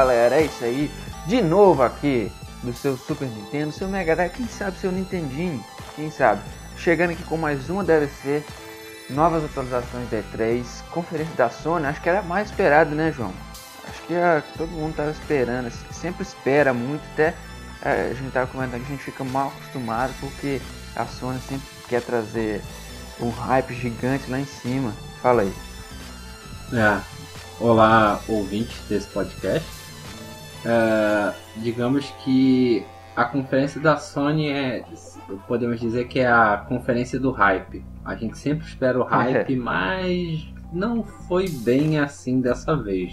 [0.00, 0.90] galera, é isso aí.
[1.26, 2.32] De novo aqui
[2.62, 5.62] do seu Super Nintendo, seu Mega Drive, quem sabe seu Nintendinho,
[5.94, 6.40] quem sabe.
[6.78, 8.42] Chegando aqui com mais uma DLC,
[9.10, 13.32] novas atualizações da E3, conferência da Sony, acho que era mais esperado, né, João?
[13.86, 17.34] Acho que a, todo mundo estava esperando, assim, sempre espera muito, até
[17.82, 20.62] é, a gente estava comentando que a gente fica mal acostumado porque
[20.96, 22.62] a Sony sempre quer trazer
[23.20, 24.94] um hype gigante lá em cima.
[25.20, 25.52] Fala aí.
[26.72, 27.00] É,
[27.60, 29.79] olá, ouvintes desse podcast.
[30.64, 32.84] É, digamos que
[33.16, 34.84] a conferência da Sony é,
[35.46, 37.84] podemos dizer que é a conferência do hype.
[38.04, 39.56] A gente sempre espera o hype, é.
[39.56, 43.12] mas não foi bem assim dessa vez,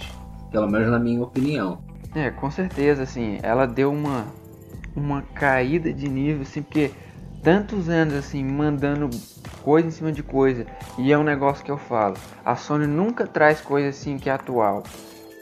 [0.51, 1.81] pelo menos na minha opinião.
[2.15, 4.25] É, com certeza, assim, ela deu uma
[4.95, 6.91] uma caída de nível, assim, porque
[7.43, 9.09] tantos anos assim mandando
[9.61, 10.65] coisa em cima de coisa
[10.97, 14.33] e é um negócio que eu falo a Sony nunca traz coisa assim que é
[14.33, 14.83] atual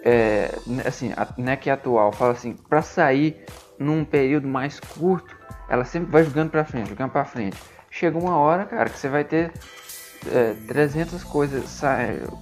[0.05, 0.53] é,
[0.85, 3.43] assim não é que atual fala assim para sair
[3.79, 5.35] num período mais curto
[5.67, 7.57] ela sempre vai jogando para frente jogando para frente
[7.89, 9.51] chega uma hora cara que você vai ter
[10.31, 11.81] é, 300 coisas,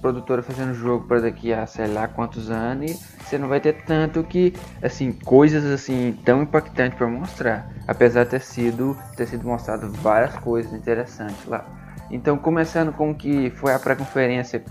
[0.00, 3.84] produtora fazendo jogo para daqui a sei lá quantos anos e você não vai ter
[3.84, 9.46] tanto que, assim, coisas assim tão impactantes para mostrar, apesar de ter sido, ter sido
[9.46, 11.64] mostrado várias coisas interessantes lá.
[12.10, 14.62] Então, começando com o que foi a pré-conferência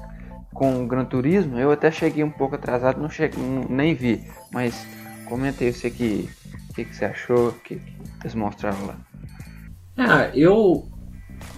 [0.54, 4.88] com o Gran Turismo, eu até cheguei um pouco atrasado, não cheguei, nem vi, mas
[5.28, 6.30] comentei você que
[6.74, 8.96] que, que, você achou, o que, que eles mostraram lá.
[9.98, 10.88] Ah, eu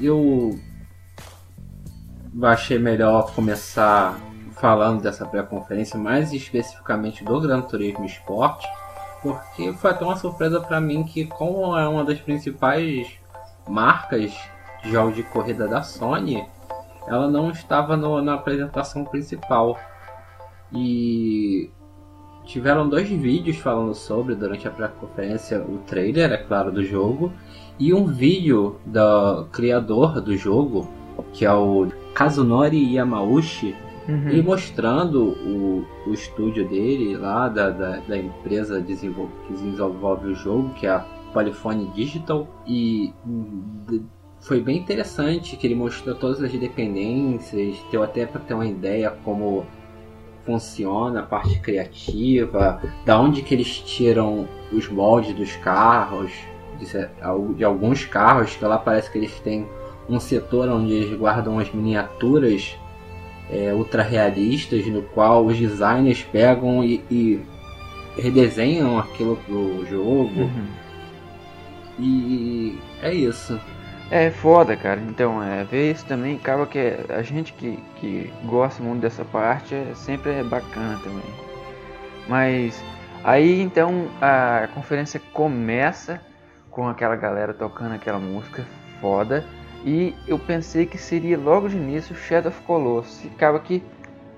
[0.02, 0.60] eu
[2.42, 4.20] achei melhor começar
[4.60, 8.66] falando dessa pré-conferência, mais especificamente do Gran Turismo Sport,
[9.22, 13.08] porque foi até uma surpresa para mim que, como é uma das principais
[13.68, 14.34] marcas
[14.84, 16.46] de jogos de corrida da Sony,
[17.08, 19.80] ela não estava no, na apresentação principal.
[20.74, 21.70] E
[22.46, 27.32] tiveram dois vídeos falando sobre durante a pré-conferência, o trailer, é claro, do jogo,
[27.80, 30.88] e um vídeo do criador do jogo,
[31.34, 33.76] que é o Kazunori Yamauchi,
[34.08, 34.30] uhum.
[34.30, 40.36] e mostrando o, o estúdio dele lá, da, da, da empresa desenvolve, que desenvolve o
[40.36, 43.14] jogo, que é a Polyphony Digital, e
[44.46, 49.10] foi bem interessante que ele mostrou todas as dependências, deu até para ter uma ideia
[49.24, 49.66] como
[50.46, 56.32] funciona a parte criativa, da onde que eles tiram os moldes dos carros,
[56.80, 59.68] de, alguns carros que lá parece que eles têm
[60.08, 62.78] um setor onde eles guardam as miniaturas
[63.50, 67.42] é, ultra realistas, no qual os designers pegam e, e
[68.16, 70.42] redesenham aquilo pro jogo.
[70.42, 70.68] Uhum.
[71.98, 73.60] E é isso.
[74.12, 75.02] É foda, cara.
[75.02, 76.80] Então, é, ver isso também acaba que
[77.10, 81.24] a gente que, que gosta muito dessa parte é, sempre é bacana também.
[82.28, 82.84] Mas
[83.24, 86.22] aí então a conferência começa
[86.70, 88.66] com aquela galera tocando aquela música
[89.02, 89.44] foda.
[89.84, 93.26] E eu pensei que seria logo de início Shadow of Colossus.
[93.34, 93.84] Acaba que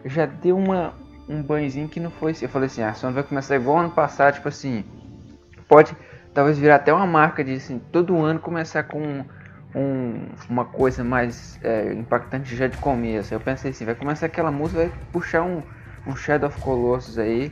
[0.05, 0.93] já deu uma,
[1.27, 2.45] um banhozinho que não foi assim.
[2.45, 4.83] Eu falei assim, ah, a Sony vai começar igual ano passado, tipo assim.
[5.67, 5.95] Pode
[6.33, 9.25] talvez virar até uma marca de assim, todo ano começar com
[9.75, 13.33] um, uma coisa mais é, impactante já de começo.
[13.33, 15.61] Eu pensei assim, vai começar aquela música, vai puxar um,
[16.05, 17.51] um Shadow of Colossus aí.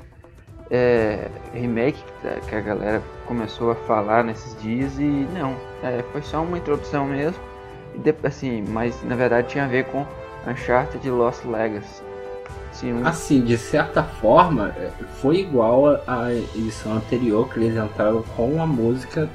[0.72, 2.04] É, remake
[2.50, 7.06] que a galera começou a falar nesses dias e não, é, foi só uma introdução
[7.06, 7.36] mesmo
[8.24, 10.06] assim, mas na verdade tinha a ver com
[10.48, 12.04] Uncharted Lost Legacy.
[12.72, 13.08] Sim, um...
[13.08, 18.68] Assim, de certa forma, é, foi igual à edição anterior que eles entraram com a
[18.68, 19.30] música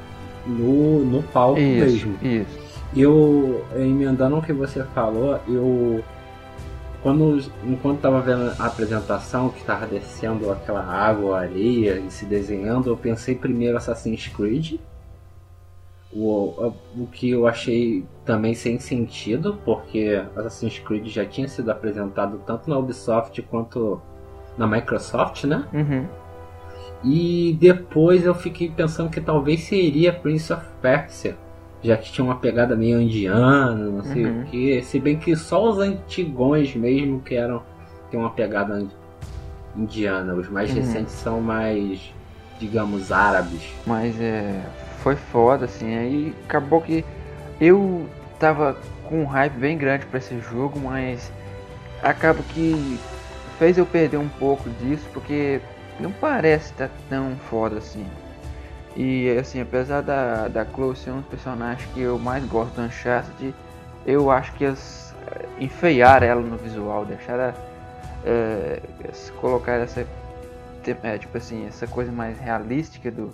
[0.47, 2.19] no, no palco isso, mesmo.
[2.23, 2.70] Isso.
[2.95, 6.03] Eu, emendando o que você falou, eu
[7.03, 12.91] quando enquanto estava vendo a apresentação que estava descendo aquela água, areia e se desenhando,
[12.91, 14.79] eu pensei primeiro Assassin's Creed
[16.13, 22.43] o, o que eu achei também sem sentido, porque Assassin's Creed já tinha sido apresentado
[22.45, 24.01] tanto na Ubisoft quanto
[24.59, 25.67] na Microsoft, né?
[25.73, 26.07] Uhum.
[27.05, 31.37] E depois eu fiquei pensando que talvez seria Prince of Persia,
[31.83, 34.43] já que tinha uma pegada meio indiana, não sei uhum.
[34.43, 34.83] o que.
[34.83, 37.63] Se bem que só os antigões mesmo que eram
[38.11, 38.87] tem uma pegada
[39.77, 40.77] indiana, os mais uhum.
[40.77, 42.13] recentes são mais,
[42.59, 43.73] digamos, árabes.
[43.87, 44.61] Mas é
[45.03, 45.97] foi foda, assim.
[45.97, 47.05] Aí acabou que
[47.61, 48.07] eu
[48.39, 51.33] tava com um hype bem grande para esse jogo, mas
[52.03, 52.99] acaba que
[53.59, 55.61] fez eu perder um pouco disso, porque
[55.99, 58.07] não parece estar tá tão foda assim.
[59.03, 62.83] E assim, apesar da, da Chloe ser um dos personagens que eu mais gosto do
[62.83, 63.55] Uncharted,
[64.05, 65.15] eu acho que eles
[65.59, 67.55] enfeiaram ela no visual, deixaram
[68.27, 68.79] é,
[69.41, 70.07] colocar essa
[71.03, 73.33] é, tipo assim, essa coisa mais realística do,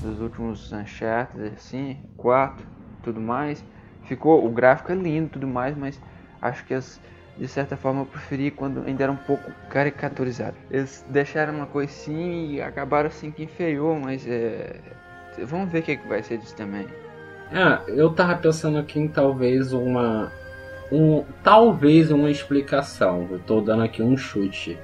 [0.00, 2.64] dos últimos Uncharted, assim, 4,
[3.02, 3.64] tudo mais.
[4.04, 6.00] Ficou, o gráfico é lindo tudo mais, mas
[6.40, 7.00] acho que as,
[7.36, 10.56] de certa forma eu preferi quando ainda era um pouco caricaturizado.
[10.70, 14.76] Eles deixaram uma coisa assim e acabaram assim que inferior, mas é,
[15.44, 16.86] vamos ver o que, que vai ser disso também.
[17.52, 20.30] É, eu tava pensando aqui em talvez uma.
[20.90, 23.26] Um, talvez uma explicação.
[23.30, 24.78] Eu tô dando aqui um chute.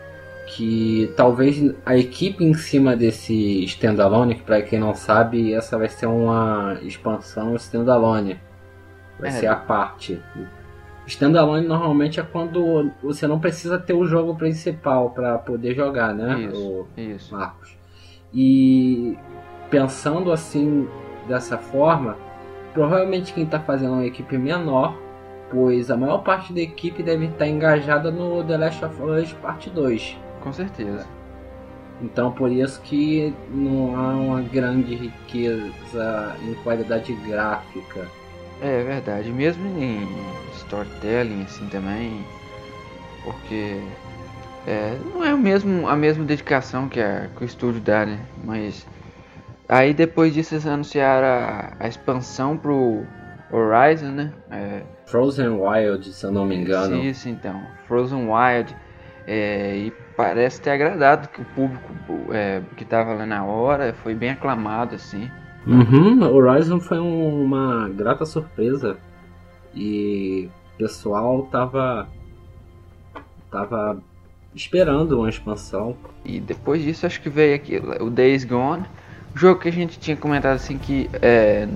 [0.47, 5.89] Que talvez a equipe em cima desse standalone, que pra quem não sabe, essa vai
[5.89, 8.39] ser uma expansão standalone.
[9.19, 9.33] Vai é.
[9.33, 10.21] ser a parte.
[11.07, 16.41] Standalone normalmente é quando você não precisa ter o jogo principal para poder jogar, né?
[16.43, 17.35] Isso, o isso.
[17.35, 17.77] Marcos.
[18.33, 19.17] E
[19.70, 20.88] pensando assim
[21.28, 22.16] dessa forma,
[22.72, 24.96] provavelmente quem está fazendo uma equipe menor,
[25.50, 29.70] pois a maior parte da equipe deve estar engajada no The Last of Us Parte
[29.70, 30.19] 2.
[30.40, 31.06] Com certeza.
[32.02, 38.06] Então por isso que não há uma grande riqueza em qualidade gráfica.
[38.61, 40.08] É verdade, mesmo em
[40.55, 42.25] storytelling assim também,
[43.22, 43.81] porque
[44.66, 48.19] é, não é mesmo, a mesma dedicação que, a, que o estúdio dá, né?
[48.43, 48.87] Mas
[49.69, 53.05] Aí depois disso eles anunciaram a, a expansão pro
[53.50, 54.32] Horizon, né?
[54.50, 56.96] É, Frozen Wild, se eu não me engano.
[56.96, 57.62] Isso, então.
[57.87, 58.76] Frozen Wild.
[59.26, 61.93] É, e parece ter agradado que o público
[62.31, 65.31] é, que tava lá na hora foi bem aclamado, assim.
[65.66, 68.99] Uhum, Horizon foi um, uma grata surpresa.
[69.75, 72.06] E o pessoal tava.
[73.50, 73.99] tava
[74.55, 75.96] esperando uma expansão.
[76.25, 78.84] E depois disso acho que veio aqui o Days Gone
[79.35, 81.67] jogo que a gente tinha comentado assim que é,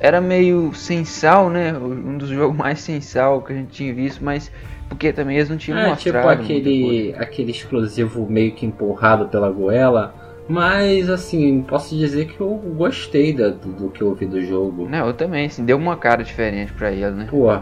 [0.00, 1.72] era meio sem sal, né?
[1.76, 4.50] Um dos jogos mais sem sal que a gente tinha visto, mas
[4.88, 6.28] porque também eles não tinham é, mostrado.
[6.28, 10.14] Tipo aquele, aquele exclusivo meio que empurrado pela goela.
[10.48, 14.88] Mas assim, posso dizer que eu gostei da, do, do, que eu ouvi do jogo.
[14.88, 17.26] Não, eu também, assim, deu uma cara diferente pra ele, né?
[17.30, 17.52] Pô.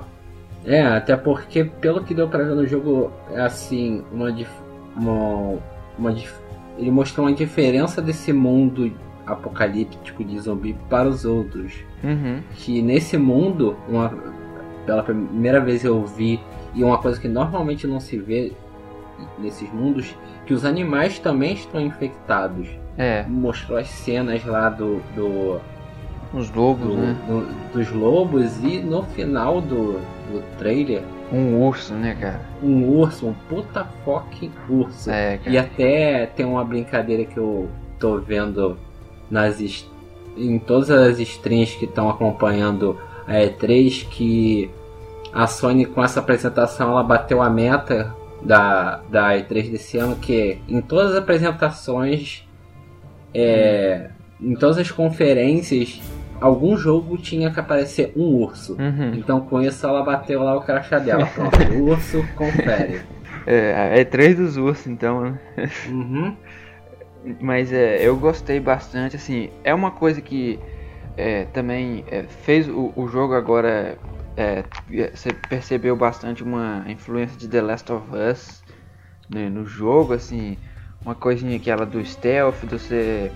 [0.64, 4.32] É, até porque pelo que deu pra ver no jogo, é assim, uma,
[4.96, 5.58] uma,
[5.98, 6.14] uma
[6.78, 8.92] ele mostrou uma diferença desse mundo
[9.26, 11.74] apocalíptico de zumbi para os outros.
[12.02, 12.40] Uhum.
[12.54, 14.12] Que nesse mundo, uma,
[14.86, 16.40] pela primeira vez eu vi,
[16.74, 18.52] e uma coisa que normalmente não se vê
[19.38, 20.14] nesses mundos,
[20.46, 22.68] que os animais também estão infectados.
[22.96, 23.24] É.
[23.28, 25.02] Mostrou as cenas lá do.
[25.14, 25.60] do
[26.32, 27.16] os lobos, do, né?
[27.26, 29.94] Do, dos lobos e no final do,
[30.30, 31.02] do trailer.
[31.32, 32.40] Um urso, né, cara?
[32.62, 35.10] Um urso, um puta fucking urso.
[35.10, 37.68] É, e até tem uma brincadeira que eu
[37.98, 38.78] tô vendo
[39.30, 39.60] nas
[40.36, 44.70] em todas as streams que estão acompanhando a E3 que
[45.32, 50.58] a Sony com essa apresentação ela bateu a meta da, da E3 desse ano que
[50.68, 52.46] em todas as apresentações
[53.34, 56.00] é, em todas as conferências
[56.40, 59.14] algum jogo tinha que aparecer um urso uhum.
[59.14, 63.00] então com isso ela bateu lá o crachá dela pronto urso confere
[63.46, 65.38] é, é três dos ursos então né?
[65.88, 66.36] uhum.
[67.40, 70.60] Mas é, eu gostei bastante, assim, é uma coisa que
[71.16, 73.98] é, também é, fez o, o, jogo agora.
[74.36, 74.62] É,
[75.14, 78.62] você percebeu bastante uma influência de The Last of Us
[79.28, 80.58] né, no jogo, assim,
[81.04, 83.32] uma coisinha aquela do stealth, de você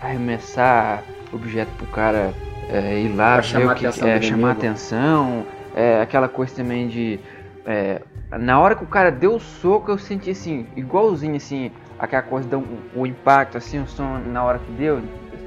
[0.00, 2.34] arremessar objeto pro cara
[2.68, 7.20] é, ir lá, pra chamar, que, atenção é, chamar atenção, é, aquela coisa também de.
[7.64, 8.00] É,
[8.38, 11.70] na hora que o cara deu o soco, eu senti assim, igualzinho assim,
[12.00, 15.02] aquela coisa dá um, o impacto, assim, o som na hora que deu,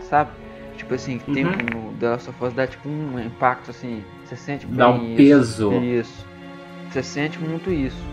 [0.10, 0.30] sabe?
[0.78, 1.52] Tipo assim, que tem uhum.
[1.52, 5.16] no The Last of Us dá tipo um impacto assim, você sente Dá um isso,
[5.16, 5.74] peso.
[5.74, 6.26] Isso.
[6.90, 8.04] Você sente muito isso.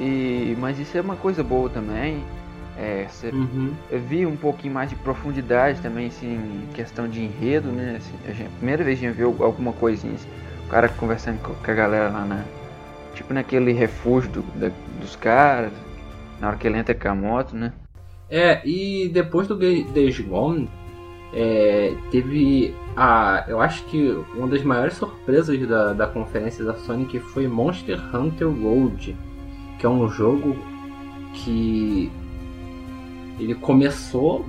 [0.00, 2.22] E, mas isso é uma coisa boa também.
[2.76, 3.72] É, você, uhum.
[3.90, 7.96] Eu vi um pouquinho mais de profundidade também, assim, em questão de enredo, né?
[7.98, 10.28] Assim, a, gente, a primeira vez que a gente viu alguma coisinha, assim,
[10.66, 12.44] o cara conversando com, a galera lá na.
[13.14, 15.70] Tipo naquele refúgio do, da, dos caras,
[16.42, 17.72] na hora que ele entra com a moto, né?
[18.28, 20.68] É, e depois do Days Gone,
[21.32, 23.44] é, teve a.
[23.46, 28.00] Eu acho que uma das maiores surpresas da, da conferência da Sony que foi Monster
[28.12, 29.16] Hunter World,
[29.78, 30.56] que é um jogo
[31.32, 32.10] que
[33.38, 34.44] ele começou,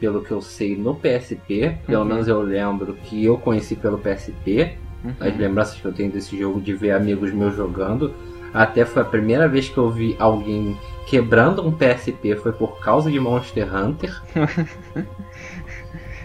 [0.00, 1.76] pelo que eu sei, no PSP.
[1.86, 2.08] Pelo uhum.
[2.08, 4.78] menos eu lembro que eu conheci pelo PSP.
[5.04, 5.12] Uhum.
[5.20, 8.14] As lembranças que eu tenho desse jogo de ver amigos meus jogando.
[8.52, 10.76] Até foi a primeira vez que eu vi alguém
[11.06, 14.22] quebrando um PSP foi por causa de Monster Hunter.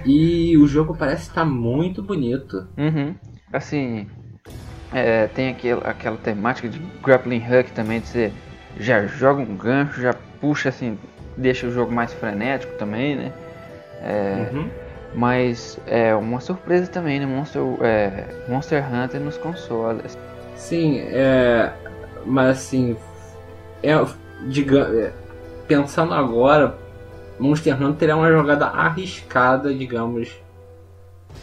[0.06, 2.68] e o jogo parece estar muito bonito.
[2.78, 3.16] Uhum.
[3.52, 4.08] Assim,
[4.92, 8.32] é, tem aquele, aquela temática de grappling hook também, de você
[8.80, 10.98] já joga um gancho, já puxa assim
[11.38, 13.32] deixa o jogo mais frenético também, né?
[14.02, 14.70] É, uhum.
[15.16, 17.26] Mas é uma surpresa também, né?
[17.26, 20.18] Monster, é, Monster Hunter nos consoles.
[20.56, 21.72] Sim, é,
[22.26, 22.96] mas assim,
[23.82, 23.94] é,
[24.48, 25.14] diga, é,
[25.68, 26.78] pensando agora,
[27.40, 30.30] Monster Hunter é uma jogada arriscada, digamos,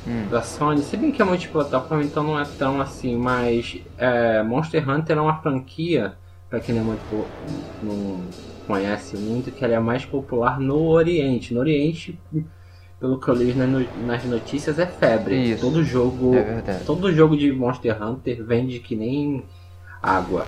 [0.06, 0.26] hum.
[0.30, 0.82] da Sony.
[0.82, 5.20] Se bem que é multiplataforma, então não é tão assim, mas é, Monster Hunter é
[5.20, 6.14] uma franquia,
[6.49, 7.26] para quem não, é muito,
[7.82, 8.20] não
[8.66, 11.52] conhece muito, que ela é mais popular no Oriente.
[11.52, 12.18] No Oriente,
[12.99, 15.52] pelo que eu li nas notícias, é febre.
[15.52, 15.60] Isso.
[15.60, 19.44] Todo jogo, é todo jogo de Monster Hunter vende que nem
[20.02, 20.46] água.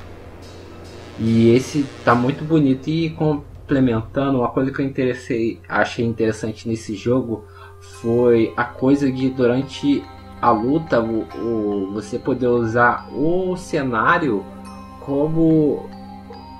[1.18, 6.94] E esse tá muito bonito e complementando uma coisa que eu interessei, achei interessante nesse
[6.94, 7.44] jogo
[8.00, 10.02] foi a coisa de durante
[10.40, 14.44] a luta o, o, você poder usar o cenário
[15.00, 15.88] como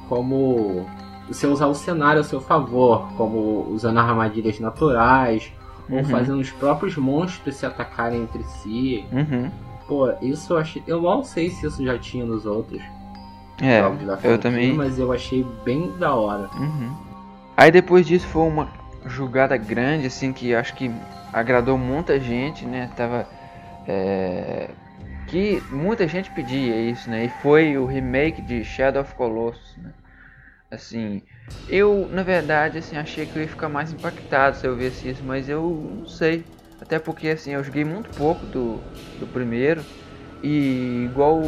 [0.09, 0.87] como
[1.29, 5.51] você usar o cenário a seu favor, como usando armadilhas naturais
[5.89, 5.99] uhum.
[5.99, 9.05] ou fazendo os próprios monstros se atacarem entre si.
[9.11, 9.51] Uhum.
[9.89, 10.83] Pô, isso eu achei.
[10.87, 12.83] Eu não sei se isso já tinha nos outros.
[13.63, 13.81] É,
[14.25, 14.75] eu também.
[14.75, 16.51] Mas eu achei bem da hora.
[16.57, 16.93] Uhum.
[17.57, 18.69] Aí depois disso foi uma
[19.07, 20.91] jogada grande, assim, que acho que
[21.33, 22.91] agradou muita gente, né?
[22.97, 23.27] Tava.
[23.87, 24.69] É,
[25.29, 27.25] que muita gente pedia isso, né?
[27.25, 29.93] E foi o remake de Shadow of Colossus, né?
[30.71, 31.23] Assim,
[31.69, 35.23] eu na verdade assim achei que eu ia ficar mais impactado se eu visse isso,
[35.25, 35.63] mas eu
[36.01, 36.45] não sei.
[36.81, 38.81] Até porque assim, eu joguei muito pouco do,
[39.21, 39.85] do primeiro
[40.43, 41.41] e igual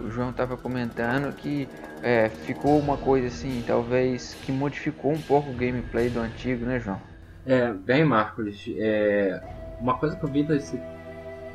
[0.00, 1.68] o João estava comentando que
[2.02, 6.80] é, ficou uma coisa assim, talvez que modificou um pouco o gameplay do antigo, né,
[6.80, 7.00] João?
[7.46, 9.42] É, bem, Marcos, é,
[9.80, 10.80] uma coisa que eu vi nesse,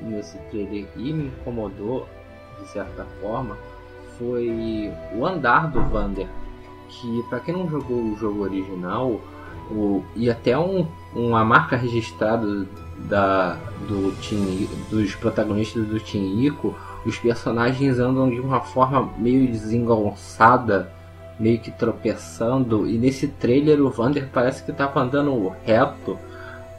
[0.02, 2.08] nesse trailer e me incomodou,
[2.60, 3.58] de certa forma,
[4.18, 6.28] foi o andar do Vander.
[6.88, 9.22] Que, para quem não jogou o jogo original,
[9.72, 12.66] o, e até um, uma marca registrada
[13.08, 13.54] da,
[13.88, 16.76] do team, dos protagonistas do Team Ico,
[17.06, 20.92] os personagens andam de uma forma meio desengonçada,
[21.40, 22.88] meio que tropeçando.
[22.88, 26.18] E nesse trailer o Vander parece que estava andando reto,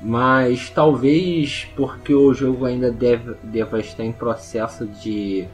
[0.03, 5.47] mas talvez porque o jogo ainda deve, deva estar em processo de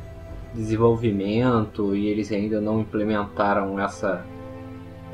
[0.55, 4.25] desenvolvimento e eles ainda não implementaram essa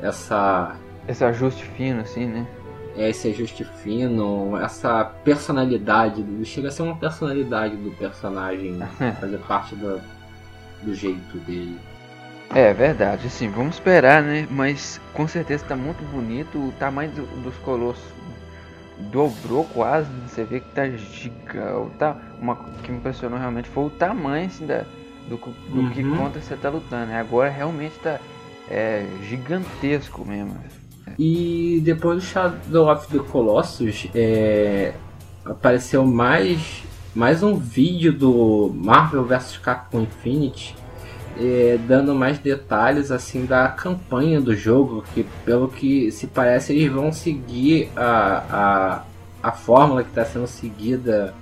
[0.01, 0.75] essa
[1.07, 2.47] esse ajuste fino assim, né?
[2.95, 8.77] É esse ajuste fino, essa personalidade, chega a ser uma personalidade do personagem,
[9.19, 9.99] fazer parte do,
[10.83, 11.79] do jeito dele.
[12.53, 14.47] É verdade, assim, vamos esperar, né?
[14.51, 16.55] Mas com certeza está muito bonito.
[16.57, 18.03] O tamanho do, dos colossos
[19.11, 20.07] dobrou quase.
[20.09, 20.27] Né?
[20.27, 21.97] Você vê que tá gigante.
[21.97, 24.83] Tá, uma que me impressionou realmente foi o tamanho assim, da,
[25.27, 25.89] do, do uhum.
[25.89, 27.07] que contra você tá lutando.
[27.07, 27.19] Né?
[27.19, 28.19] Agora realmente tá
[28.69, 30.55] é, gigantesco mesmo.
[31.17, 34.93] E depois do Shadow of the Colossus, é,
[35.45, 40.75] apareceu mais, mais um vídeo do Marvel vs Capcom Infinity,
[41.39, 46.91] é, dando mais detalhes assim da campanha do jogo, que pelo que se parece eles
[46.91, 49.01] vão seguir a,
[49.41, 51.33] a, a fórmula que está sendo seguida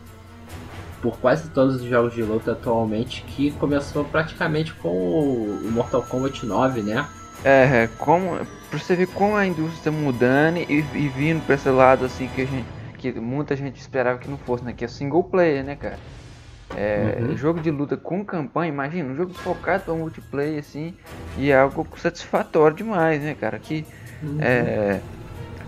[1.01, 6.45] por quase todos os jogos de luta atualmente, que começou praticamente com o Mortal Kombat
[6.45, 7.07] 9, né?
[7.43, 8.37] É, como
[8.69, 12.29] pra você ver como a indústria está mudando e, e vindo para esse lado assim
[12.35, 12.65] que a gente
[13.01, 14.73] que muita gente esperava que não fosse, né?
[14.73, 15.97] Que é single player, né, cara?
[16.75, 17.35] É, uhum.
[17.35, 20.93] Jogo de luta com campanha, imagina, um jogo focado para multiplayer assim,
[21.37, 23.59] e é algo satisfatório demais, né, cara?
[23.59, 23.85] Que
[24.23, 24.37] uhum.
[24.39, 25.01] é,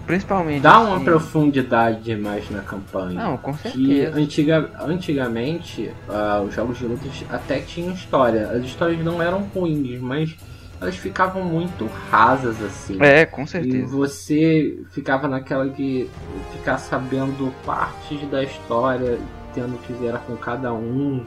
[0.05, 3.21] principalmente dá uma assim, profundidade demais na campanha.
[3.21, 3.83] Não, com certeza.
[3.83, 8.49] Que antiga, antigamente uh, os jogos de luta até tinham história.
[8.51, 10.35] As histórias não eram ruins, mas
[10.83, 13.01] elas ficavam muito rasas assim.
[13.01, 13.77] É, com certeza.
[13.77, 16.07] E você ficava naquela de
[16.51, 19.17] ficar sabendo partes da história,
[19.53, 21.25] tendo que zerar com cada um.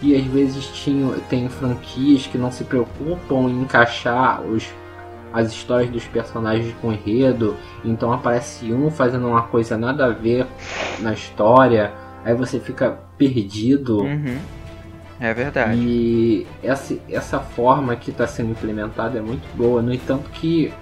[0.00, 4.66] E às vezes tinha, tem franquias que não se preocupam em encaixar os,
[5.32, 7.56] as histórias dos personagens com enredo.
[7.84, 10.46] Então aparece um fazendo uma coisa nada a ver
[11.00, 11.92] na história.
[12.24, 14.00] Aí você fica perdido.
[14.00, 14.38] Uhum.
[15.20, 15.78] É verdade.
[15.78, 19.80] E essa, essa forma que está sendo implementada é muito boa.
[19.80, 20.72] No entanto que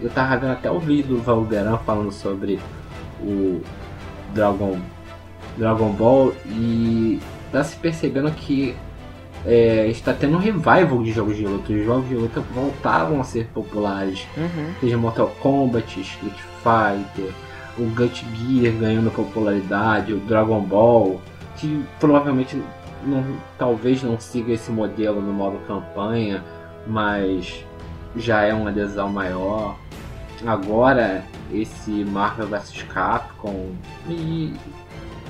[0.00, 2.58] eu tava vendo até o vídeo do Valderan falando sobre
[3.20, 3.60] o
[4.32, 4.78] Dragon,
[5.56, 7.20] Dragon Ball e
[7.52, 8.74] tá se percebendo que
[9.46, 11.72] é, está tendo um revival de jogos de luta.
[11.72, 14.26] Os jogos de luta voltaram a ser populares.
[14.36, 14.72] Uhum.
[14.80, 17.30] Seja Mortal Kombat, Street Fighter,
[17.78, 21.20] o Gut Gear ganhando popularidade, o Dragon Ball,
[21.56, 22.60] que provavelmente
[23.06, 23.24] não,
[23.58, 26.42] talvez não siga esse modelo no modo campanha,
[26.86, 27.64] mas
[28.16, 29.76] já é uma adesão maior.
[30.46, 33.72] agora esse Marvel vs Capcom
[34.08, 34.54] e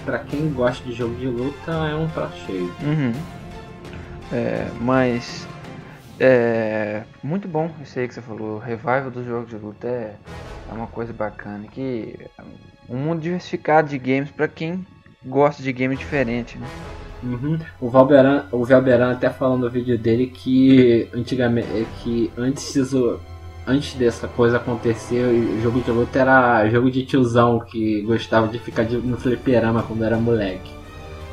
[0.04, 2.72] para quem gosta de jogo de luta é um prato cheio.
[2.82, 3.12] Uhum.
[4.32, 5.46] É, mas
[6.18, 8.56] é muito bom isso aí que você falou.
[8.56, 10.16] O revival dos jogos de luta é,
[10.70, 11.66] é uma coisa bacana.
[11.70, 12.18] Que
[12.88, 14.86] um mundo diversificado de games para quem
[15.24, 16.58] gosta de game diferente.
[16.58, 16.66] Né?
[17.24, 17.58] Uhum.
[17.80, 22.76] O Valberan, o Valberan até falando no vídeo dele que antigamente que antes
[23.66, 28.58] antes dessa coisa acontecer, o jogo de luta era jogo de tiozão que gostava de
[28.58, 30.70] ficar de, no fliperama quando era moleque.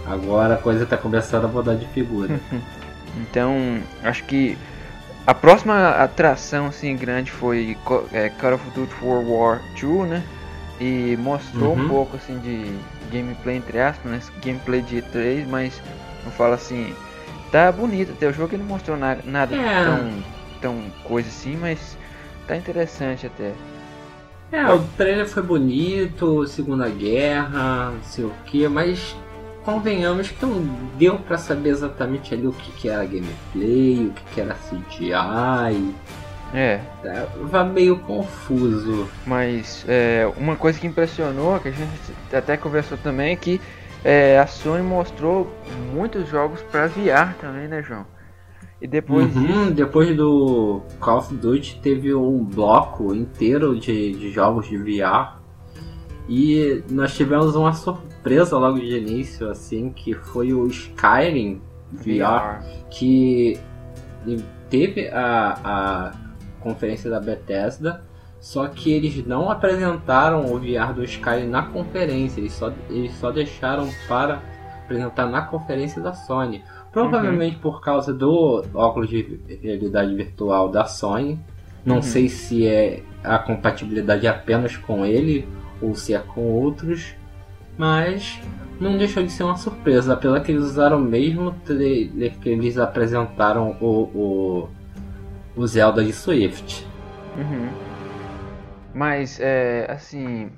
[0.05, 2.39] Agora a coisa tá começando a mudar de figura.
[3.19, 4.57] então, acho que
[5.27, 7.77] a próxima atração assim grande foi
[8.11, 10.23] é, Call of Duty World War 2, né?
[10.79, 11.85] E mostrou uhum.
[11.85, 12.75] um pouco assim de
[13.11, 14.19] gameplay entre aspas, né?
[14.43, 15.81] Gameplay de 3, mas
[16.23, 16.93] não fala assim,
[17.51, 19.83] tá bonito até o jogo ele não mostrou na, nada é.
[19.83, 20.23] tão
[20.61, 21.97] tão coisa assim, mas
[22.47, 23.53] tá interessante até.
[24.51, 29.15] É, o trailer foi bonito, Segunda Guerra, não sei o que, mas
[29.63, 30.61] convenhamos que não
[30.97, 35.93] deu para saber exatamente ali o que, que era gameplay, o que, que era CGI.
[36.53, 36.81] É.
[37.03, 39.07] Tava meio confuso.
[39.25, 41.89] Mas é, uma coisa que impressionou, que a gente
[42.33, 43.61] até conversou também, é que
[44.03, 45.49] é, a Sony mostrou
[45.93, 48.05] muitos jogos para VR também, né, João?
[48.81, 49.33] E depois.
[49.35, 55.39] Uhum, depois do Call of Duty teve um bloco inteiro de, de jogos de VR.
[56.27, 62.65] E nós tivemos uma surpresa logo de início, assim, que foi o Skyrim VR, VR.
[62.89, 63.59] que
[64.69, 66.30] teve a, a
[66.61, 68.01] conferência da Bethesda,
[68.39, 73.31] só que eles não apresentaram o VR do Skyrim na conferência, eles só, eles só
[73.31, 74.41] deixaram para
[74.83, 76.63] apresentar na conferência da Sony.
[76.91, 77.61] Provavelmente uhum.
[77.61, 81.39] por causa do óculos de realidade virtual da Sony.
[81.85, 82.01] Não uhum.
[82.01, 85.47] sei se é a compatibilidade apenas com ele
[85.81, 87.15] ou se é com outros,
[87.77, 88.39] mas
[88.79, 92.77] não deixou de ser uma surpresa, apesar que eles usaram o mesmo trailer que eles
[92.77, 94.69] apresentaram o, o,
[95.55, 96.87] o Zelda de Swift.
[97.37, 97.69] Uhum.
[98.93, 100.49] Mas, é, assim,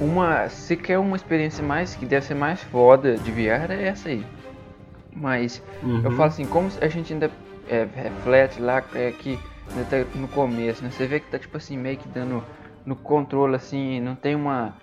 [0.00, 4.08] uma, se quer uma experiência mais que deve ser mais foda de VR é essa
[4.08, 4.24] aí.
[5.14, 6.02] Mas uhum.
[6.04, 7.30] eu falo assim, como a gente ainda
[7.68, 9.38] é, reflete lá é, que
[9.70, 10.90] ainda tá no começo, né?
[10.90, 12.42] Você vê que tá tipo assim, meio que dando
[12.84, 14.74] no controle assim, não tem uma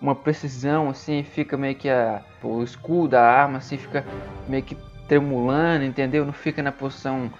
[0.00, 4.04] uma precisão assim, fica meio que a, o escudo da arma assim fica
[4.48, 6.24] meio que tremulando, entendeu?
[6.24, 7.30] Não fica na posição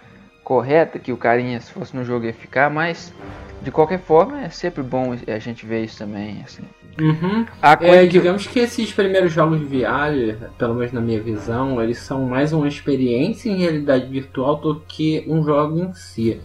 [0.50, 3.14] correta que o carinha se fosse no jogo ia ficar, mas
[3.62, 6.64] de qualquer forma é sempre bom a gente ver isso também, assim.
[7.00, 7.46] Uhum.
[7.80, 12.24] É, digamos que esses primeiros jogos de VR, pelo menos na minha visão, eles são
[12.26, 16.40] mais uma experiência em realidade virtual do que um jogo em si.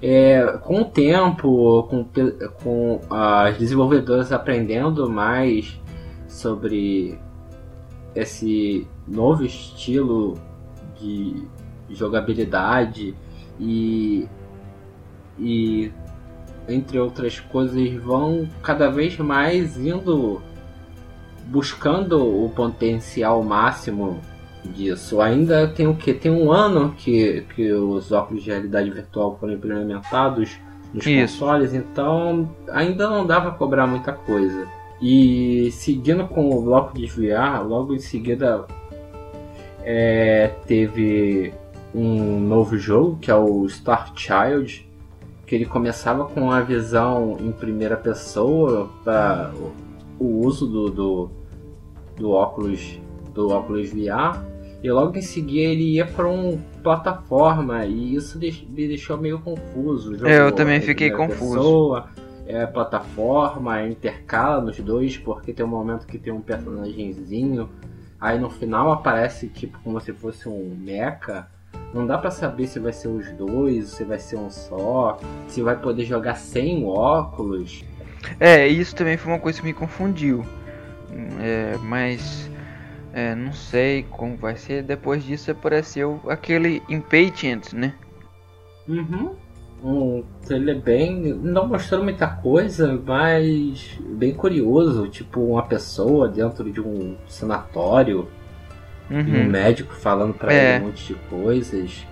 [0.00, 2.06] É, com o tempo, com,
[2.62, 5.80] com as desenvolvedoras aprendendo mais
[6.28, 7.18] sobre
[8.14, 10.38] esse novo estilo
[11.00, 11.42] de
[11.90, 13.16] jogabilidade
[13.58, 14.28] e,
[15.38, 15.92] e
[16.68, 20.40] entre outras coisas, vão cada vez mais indo
[21.46, 24.20] buscando o potencial máximo
[24.64, 25.20] disso.
[25.20, 26.12] Ainda tem o que?
[26.12, 30.58] Tem um ano que, que os óculos de realidade virtual foram implementados
[30.92, 31.38] nos Isso.
[31.38, 34.66] consoles, então ainda não dava cobrar muita coisa.
[35.00, 38.66] E seguindo com o bloco de VR, logo em seguida
[39.84, 41.54] é, teve
[41.94, 44.88] um novo jogo que é o Star Child,
[45.46, 49.52] que ele começava com a visão em primeira pessoa para
[50.18, 51.30] o uso do, do,
[52.16, 53.00] do, óculos
[53.32, 54.44] do óculos VR
[54.82, 60.26] e logo em seguida ele ia para uma plataforma e isso me deixou meio confuso.
[60.26, 61.54] É, eu também fiquei confuso.
[61.54, 62.08] Pessoa,
[62.46, 67.68] é, plataforma, intercala nos dois, porque tem um momento que tem um personagemzinho,
[68.20, 71.46] aí no final aparece tipo como se fosse um mecha
[71.92, 75.62] não dá para saber se vai ser os dois, se vai ser um só, se
[75.62, 77.84] vai poder jogar sem óculos.
[78.38, 80.44] É, isso também foi uma coisa que me confundiu.
[81.40, 82.50] É, mas
[83.12, 84.82] é, não sei como vai ser.
[84.82, 87.94] Depois disso apareceu aquele Impatient, né?
[88.86, 89.34] Uhum.
[89.82, 91.34] Um trailer bem.
[91.34, 95.08] não mostrando muita coisa, mas bem curioso.
[95.08, 98.28] Tipo, uma pessoa dentro de um sanatório
[99.10, 99.42] uhum.
[99.42, 100.76] um médico falando para é.
[100.76, 102.06] ele um monte de coisas.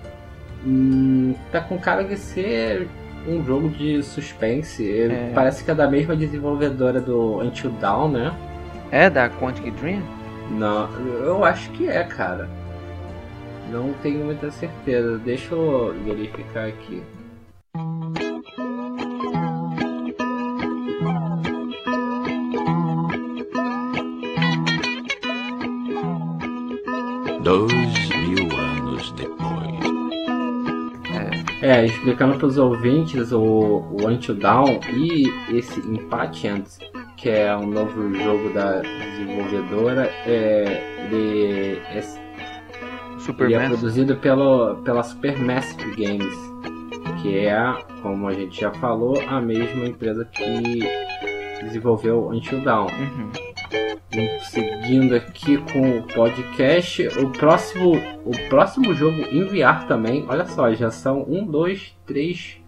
[0.64, 2.88] Hum, tá com cara de ser
[3.26, 4.88] um jogo de suspense.
[4.88, 5.32] É.
[5.34, 8.34] Parece que é da mesma desenvolvedora do Until Dawn, né?
[8.90, 10.02] É da Quantic Dream?
[10.50, 10.88] Não,
[11.24, 12.48] eu acho que é, cara.
[13.70, 15.18] Não tenho muita certeza.
[15.18, 17.02] Deixa eu verificar aqui.
[27.46, 29.38] Dois mil anos depois.
[31.62, 36.80] É, explicando para os ouvintes, o, o Until Dawn e esse Impatience,
[37.16, 42.02] que é um novo jogo da desenvolvedora, é, ele, é,
[43.38, 46.34] ele é produzido pelo, pela Supermassive Games,
[47.22, 47.56] que é,
[48.02, 50.80] como a gente já falou, a mesma empresa que
[51.62, 52.88] desenvolveu Until Dawn.
[52.88, 53.45] Uhum
[54.40, 57.08] seguindo aqui com o podcast.
[57.18, 57.92] O próximo,
[58.24, 60.24] o próximo jogo enviar também.
[60.28, 62.60] Olha só, já são um, dois, três.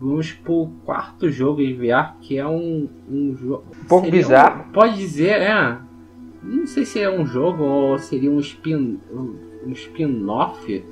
[0.00, 3.64] Vamos pro quarto jogo enviar, que é um, um jogo.
[3.82, 4.68] Um pouco bizarro.
[4.68, 5.78] Um, pode dizer, é.
[6.42, 9.00] Não sei se é um jogo ou seria um spin
[9.66, 10.84] um spin-off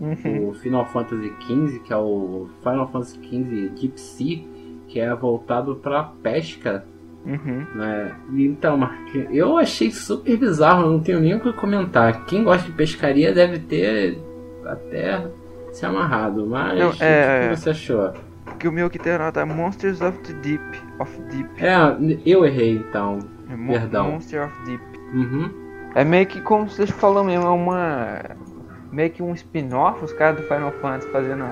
[0.00, 0.48] uhum.
[0.48, 4.44] do Final Fantasy XV, que é o Final Fantasy XV Deep Sea,
[4.86, 6.84] que é voltado para pesca
[7.24, 7.66] Uhum.
[7.74, 8.14] Né?
[8.34, 12.24] Então, Marquinhos, eu achei super bizarro, não tenho nem o que comentar.
[12.24, 14.18] Quem gosta de pescaria deve ter
[14.64, 15.24] até
[15.72, 18.12] se amarrado, mas não, é, o que você achou?
[18.58, 20.62] Que o meu que tem nota é Monsters of the Deep.
[20.98, 21.48] Of Deep.
[21.58, 21.76] É,
[22.26, 23.18] eu errei então.
[23.50, 24.12] É Perdão.
[24.12, 24.82] Monster of Deep.
[25.14, 25.50] Uhum.
[25.94, 28.20] É meio que como você falou mesmo, é uma.
[28.90, 31.44] Meio que um spin-off, os caras do Final Fantasy fazendo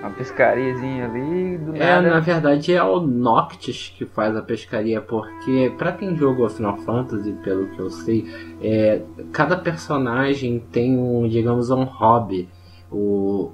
[0.00, 2.10] uma pescariazinha ali do É, nada...
[2.10, 7.32] na verdade é o Noctis que faz a pescaria, porque para quem jogou Final Fantasy,
[7.44, 8.26] pelo que eu sei,
[8.62, 12.48] é, cada personagem tem um, digamos, um hobby.
[12.90, 13.52] O,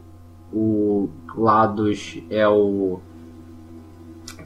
[0.53, 3.01] o Lados é o.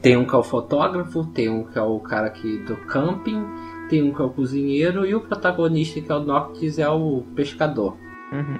[0.01, 3.45] Tem um que é o fotógrafo, tem um que é o cara aqui do camping,
[3.87, 7.23] tem um que é o cozinheiro e o protagonista que é o Noctis é o
[7.35, 7.95] pescador.
[8.31, 8.59] Uhum.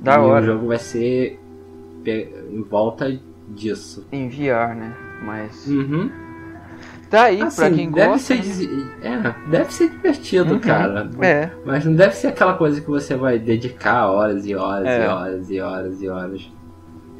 [0.00, 0.42] Da e hora.
[0.42, 1.41] o jogo vai ser
[2.10, 4.06] em volta disso.
[4.12, 4.94] Enviar, né?
[5.24, 5.66] Mas.
[5.66, 6.10] Uhum.
[7.10, 8.42] Tá aí, assim, pra quem deve gosta.
[8.42, 8.68] Ser,
[9.02, 10.60] é, deve ser divertido, Uhum.
[10.60, 11.10] cara.
[11.20, 11.50] É.
[11.64, 15.04] Mas não deve ser aquela coisa que você vai dedicar horas e horas É.
[15.04, 16.52] e horas e horas e horas.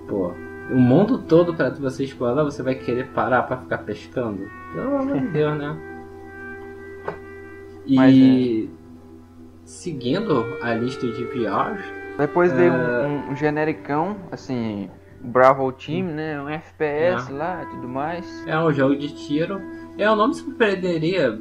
[0.08, 0.32] Pô,
[0.70, 4.48] o mundo todo pra você explorar, você vai querer parar pra ficar pescando?
[4.74, 5.76] Pelo amor de Deus, né?
[7.84, 8.68] E Mas é.
[9.64, 11.84] seguindo a lista de VRs,
[12.18, 13.06] Depois veio É.
[13.06, 14.88] um, um, um genericão, assim,
[15.20, 16.40] Bravo Team, né?
[16.40, 18.46] Um FPS lá e tudo mais.
[18.46, 19.60] É um jogo de tiro.
[19.96, 21.38] É, o nome surpreenderia.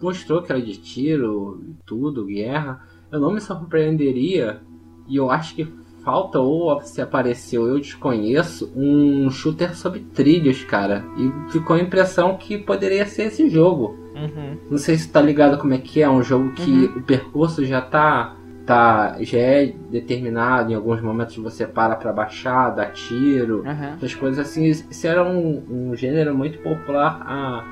[0.00, 2.80] Mostrou que era de tiro, tudo, guerra.
[3.12, 4.60] O nome surpreenderia.
[5.06, 5.66] E eu acho que
[6.04, 11.04] falta, ou se apareceu, eu desconheço, um shooter sobre trilhos, cara.
[11.16, 13.96] E ficou a impressão que poderia ser esse jogo.
[14.14, 14.58] Uhum.
[14.70, 16.04] Não sei se tá ligado como é que é.
[16.04, 18.34] É um jogo que o percurso já tá.
[18.66, 23.94] Tá, já é determinado, em alguns momentos você para pra baixar, dá tiro, Uhum.
[23.96, 24.64] essas coisas assim.
[24.64, 27.62] Isso era um, um gênero muito popular ah,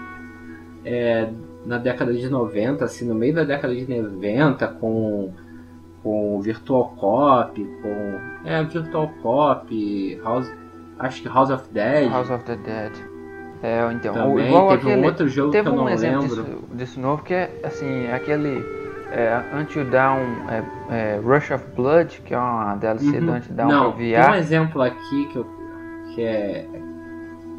[0.84, 1.30] é,
[1.64, 5.32] na década de 90, assim, no meio da década de 90, com,
[6.02, 8.18] com Virtual Cop, com.
[8.44, 10.52] É, Virtual Cop, House,
[10.98, 12.10] acho que House of Dead.
[12.10, 12.92] House of the Dead.
[13.62, 16.20] É, então, Também igual teve um aquele, outro jogo teve que eu um não exemplo
[16.22, 16.44] lembro.
[16.44, 18.81] disso, disso novo que é, assim, aquele
[19.12, 23.36] é, Until Dawn é, é, Rush of Blood, que é uma DLC do Uhum.
[23.36, 24.38] Until Dawn Não, pra tem um VR.
[24.38, 25.46] exemplo aqui que, eu,
[26.14, 26.66] que é.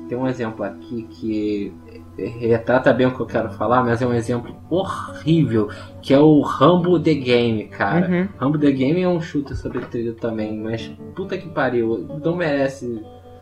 [0.09, 1.73] Tem um exemplo aqui que
[2.17, 5.69] retrata bem o que eu quero falar, mas é um exemplo horrível,
[6.01, 8.07] que é o Rambo The Game, cara.
[8.07, 8.27] Uhum.
[8.37, 13.01] Rambo The Game é um shooter sobre trilho também, mas puta que pariu, não merece.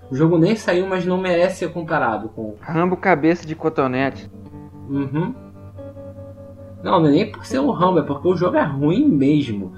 [0.09, 2.55] O jogo nem saiu, mas não merece ser comparado com.
[2.61, 4.29] Rambo cabeça de cotonete.
[4.89, 5.33] Uhum.
[6.83, 9.73] Não, não é nem por ser o Rambo, é porque o jogo é ruim mesmo.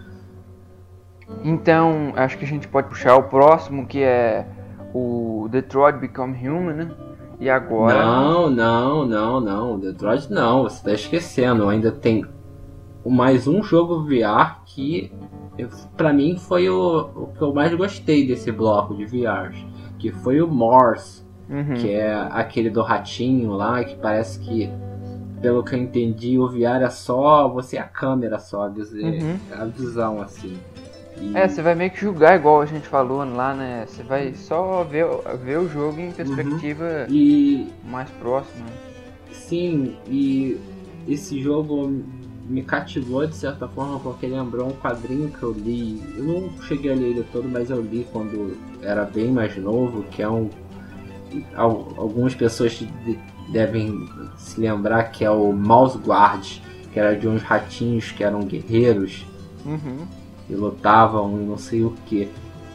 [1.44, 4.46] Então, acho que a gente pode puxar o próximo, que é
[4.94, 6.92] o Detroit Become Human, né?
[7.40, 8.06] E agora.
[8.06, 9.80] Não, não, não, não.
[9.80, 11.68] Detroit não, você tá esquecendo.
[11.68, 12.26] Ainda tem
[13.06, 15.12] mais um jogo VR que
[15.98, 19.58] pra mim foi o, o que eu mais gostei desse bloco de VRs.
[20.00, 21.74] Que foi o Morse, Uhum.
[21.74, 24.72] que é aquele do ratinho lá, que parece que,
[25.44, 29.38] pelo que eu entendi, o VR é só você a câmera só, dizer, Uhum.
[29.52, 30.58] a visão assim.
[31.20, 33.86] E- É, você vai meio que julgar igual a gente falou lá, né?
[33.86, 35.06] Você vai só ver,
[35.44, 38.66] ver o jogo em perspectiva e mais próxima.
[39.32, 40.58] Sim, e
[41.08, 41.92] esse jogo
[42.48, 46.02] me cativou de certa forma porque lembrou um quadrinho que eu li.
[46.18, 50.04] Eu não cheguei a ler ele todo, mas eu li quando era bem mais novo,
[50.04, 50.50] que é um.
[51.56, 52.82] al- Algumas pessoas
[53.50, 56.46] devem se lembrar que é o Mouse Guard,
[56.92, 59.26] que era de uns ratinhos que eram guerreiros
[59.66, 60.06] Uhum.
[60.50, 62.30] e lutavam e não sei o que.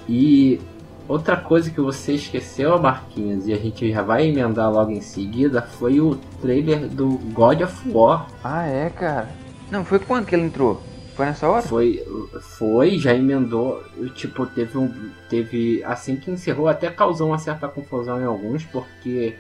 [0.09, 0.59] E
[1.07, 5.61] outra coisa que você esqueceu, Marquinhos, e a gente já vai emendar logo em seguida,
[5.63, 8.27] foi o trailer do God of War.
[8.43, 9.29] Ah, é, cara.
[9.71, 10.81] Não, foi quando que ele entrou?
[11.15, 11.63] Foi nessa hora?
[11.63, 12.03] Foi,
[12.41, 13.83] foi, já emendou.
[14.15, 15.11] Tipo, teve um.
[15.29, 15.83] Teve.
[15.85, 19.35] Assim que encerrou, até causou uma certa confusão em alguns, porque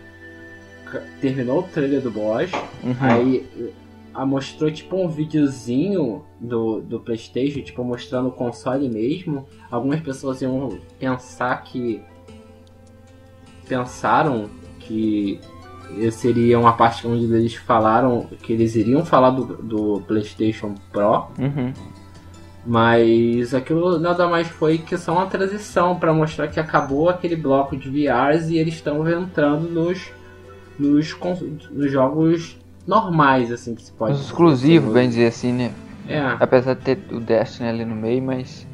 [1.20, 2.50] terminou o trailer do boss.
[2.82, 2.96] Uhum.
[3.00, 3.72] Aí
[4.14, 9.46] a mostrou tipo um videozinho do, do Playstation, tipo, mostrando o console mesmo.
[9.70, 12.02] Algumas pessoas iam pensar que.
[13.68, 14.48] Pensaram
[14.80, 15.38] que
[16.10, 21.28] seria uma parte onde eles falaram que eles iriam falar do, do Playstation Pro.
[21.38, 21.72] Uhum.
[22.66, 27.76] Mas aquilo nada mais foi que só uma transição para mostrar que acabou aquele bloco
[27.76, 30.10] de VRs e eles estão entrando nos,
[30.78, 35.74] nos jogos normais, assim, que se pode Os exclusivos, bem dizer assim, né?
[36.08, 36.20] É.
[36.40, 38.66] Apesar de ter o Destiny ali no meio, mas.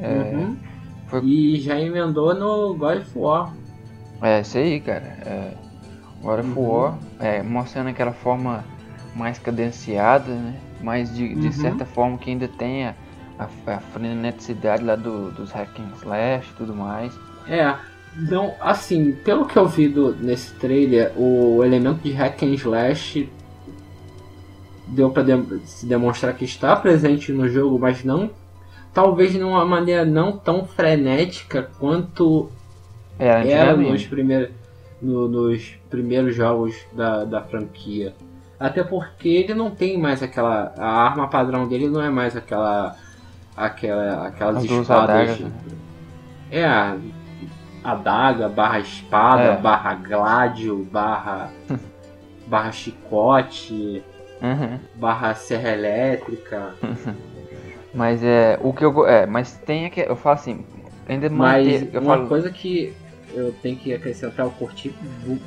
[0.00, 0.56] É, Uhum.
[1.08, 3.52] foi- E já emendou no God of War.
[4.22, 5.16] é isso aí, cara.
[5.24, 5.52] É,
[6.22, 6.68] God of Uhum.
[6.68, 8.64] War, é, mostrando aquela forma
[9.14, 10.54] mais cadenciada, né?
[10.80, 11.52] Mas de, de Uhum.
[11.52, 12.94] certa forma que ainda tem a,
[13.38, 17.12] a, a freneticidade lá do, dos hack and slash e tudo mais.
[17.48, 17.74] É.
[18.18, 23.28] Então, assim, pelo que eu vi do, nesse trailer, o elemento de hack and slash
[24.86, 28.30] deu pra de- se demonstrar que está presente no jogo, mas não
[28.92, 32.50] talvez de uma maneira não tão frenética quanto
[33.18, 34.50] É, era nos primeiros,
[35.00, 38.14] no- nos primeiros jogos da, da franquia.
[38.60, 40.72] Até porque ele não tem mais aquela.
[40.76, 42.94] A arma padrão dele não é mais aquela.
[43.56, 45.10] aquela aquelas As espadas.
[45.30, 45.52] adagas, né?
[46.50, 46.96] É,
[47.84, 49.56] adaga, barra espada, É.
[49.56, 51.50] barra gládio, barra.
[52.46, 54.02] barra chicote,
[54.42, 54.78] Uhum.
[54.96, 56.74] barra serra elétrica.
[57.94, 58.58] Mas é.
[58.62, 59.06] O que eu.
[59.06, 60.00] É, mas tem aqui.
[60.00, 60.64] Eu falo assim.
[61.08, 61.90] Ainda Mas manter.
[61.94, 62.28] Eu uma falo.
[62.28, 62.92] coisa que
[63.34, 64.94] eu tenho que acrescentar, eu curti,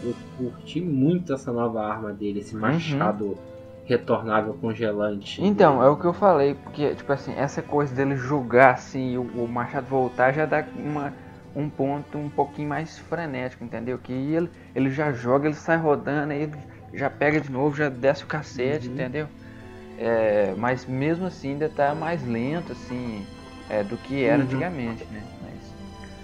[0.03, 2.61] eu curti muito essa nova arma dele, esse Uhum.
[2.61, 3.37] machado
[3.85, 5.43] retornável congelante.
[5.43, 9.17] Então, é o que eu falei, porque, tipo assim, essa coisa dele jogar assim e
[9.19, 11.13] o, o Machado voltar já dá uma,
[11.55, 13.97] um ponto um pouquinho mais frenético, entendeu?
[13.97, 16.53] Que ele, ele já joga, ele sai rodando, aí ele
[16.93, 18.93] já pega de novo, já desce o cacete, Uhum.
[18.93, 19.27] entendeu?
[19.97, 23.25] É, mas mesmo assim ainda tá mais lento, assim,
[23.69, 24.43] é, do que era Uhum.
[24.43, 25.21] antigamente, né?
[25.41, 25.75] Mas,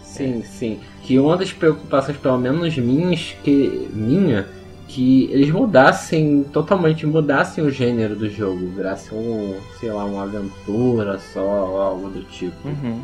[0.04, 0.80] Sim, sim.
[1.04, 4.46] Que uma das preocupações, pelo menos minhas, que minha,
[4.90, 11.18] que eles mudassem, totalmente mudassem o gênero do jogo, virasse um, sei lá, uma aventura
[11.18, 11.42] só,
[11.82, 12.68] algo do tipo.
[12.68, 13.02] uhum.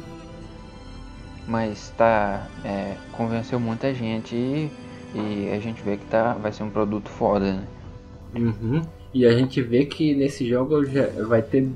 [1.48, 2.46] Mas tá.
[2.66, 4.70] é, convenceu muita gente e,
[5.16, 7.64] e a gente vê que tá, vai ser um produto foda, né?
[8.36, 8.82] Uhum.
[9.14, 11.70] E a gente vê que nesse jogo já vai ter.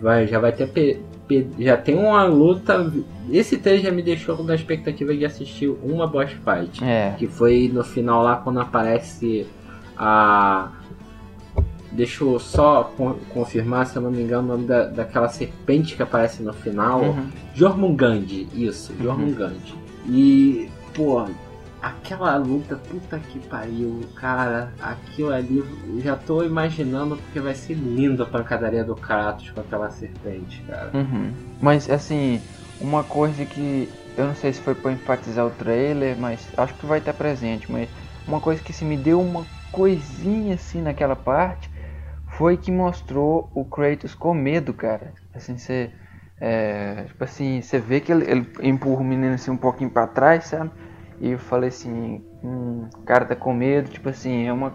[0.00, 0.68] Vai, já vai ter.
[0.68, 2.92] pe- pe- já tem uma luta.
[3.30, 6.82] Esse trailer já me deixou na expectativa de assistir uma boss fight.
[6.84, 7.14] É.
[7.16, 9.46] Que foi no final lá quando aparece
[9.96, 10.72] a.
[11.90, 15.96] Deixa eu só con- confirmar, se eu não me engano, o nome da, daquela serpente
[15.96, 17.02] que aparece no final.
[17.02, 17.28] Uhum.
[17.54, 19.56] Jormungand, isso, Jormungand.
[20.06, 21.24] E, pô,
[21.80, 25.64] aquela luta, puta que pariu, cara, aquilo ali,
[26.02, 30.90] já tô imaginando porque vai ser lindo a pancadaria do Kratos com aquela serpente, cara.
[30.94, 31.32] Uhum.
[31.60, 32.40] Mas assim,
[32.80, 36.84] uma coisa que eu não sei se foi pra enfatizar o trailer, mas acho que
[36.86, 37.88] vai estar presente, mas
[38.26, 41.67] uma coisa que se me deu uma coisinha assim naquela parte
[42.38, 45.12] foi que mostrou o Kratos com medo, cara.
[45.34, 45.90] Assim, você
[46.40, 50.06] é, tipo assim, você vê que ele, ele empurra o menino assim um pouquinho pra
[50.06, 50.70] trás, sabe?
[51.20, 54.72] E eu falei assim, hum, o cara tá com medo, tipo assim, é uma